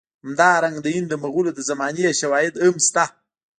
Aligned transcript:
همدارنګه 0.23 0.81
د 0.83 0.87
هند 0.95 1.07
د 1.09 1.13
مغولو 1.23 1.51
د 1.53 1.59
زمانې 1.69 2.17
شواهد 2.19 2.53
هم 2.63 2.75
شته. 2.87 3.05